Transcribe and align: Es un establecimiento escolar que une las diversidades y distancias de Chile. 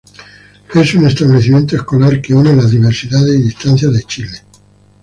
Es 0.73 0.95
un 0.95 1.05
establecimiento 1.05 1.75
escolar 1.75 2.19
que 2.23 2.33
une 2.33 2.55
las 2.55 2.71
diversidades 2.71 3.35
y 3.35 3.43
distancias 3.43 3.93
de 3.93 4.01
Chile. 4.03 4.39